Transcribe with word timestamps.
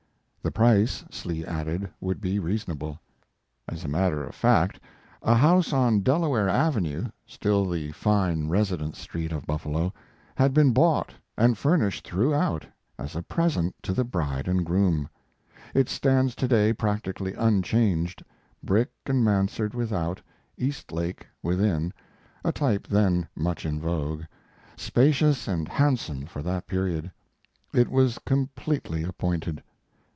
The 0.43 0.49
price, 0.49 1.05
Slee 1.11 1.45
added, 1.45 1.87
would 2.01 2.19
be 2.19 2.39
reasonable. 2.39 2.99
As 3.69 3.83
a 3.85 3.87
matter 3.87 4.23
of 4.23 4.33
fact 4.33 4.79
a 5.21 5.35
house 5.35 5.71
on 5.71 5.99
Delaware 5.99 6.49
Avenue 6.49 7.09
still 7.27 7.63
the 7.63 7.91
fine 7.91 8.47
residence 8.49 8.97
street 8.99 9.31
of 9.31 9.45
Buffalo 9.45 9.93
had 10.35 10.51
been 10.51 10.73
bought 10.73 11.13
and 11.37 11.55
furnished 11.59 12.07
throughout 12.07 12.65
as 12.97 13.15
a 13.15 13.21
present 13.21 13.75
to 13.83 13.93
the 13.93 14.03
bride 14.03 14.47
and 14.47 14.65
groom. 14.65 15.07
It 15.75 15.87
stands 15.89 16.33
to 16.37 16.47
day 16.47 16.73
practically 16.73 17.35
unchanged 17.35 18.23
brick 18.63 18.89
and 19.05 19.23
mansard 19.23 19.75
without, 19.75 20.21
Eastlake 20.57 21.27
within, 21.43 21.93
a 22.43 22.51
type 22.51 22.87
then 22.87 23.27
much 23.35 23.63
in 23.63 23.79
vogue 23.79 24.23
spacious 24.75 25.47
and 25.47 25.67
handsome 25.67 26.25
for 26.25 26.41
that 26.41 26.65
period. 26.65 27.11
It 27.75 27.89
was 27.89 28.17
completely 28.25 29.03
appointed. 29.03 29.61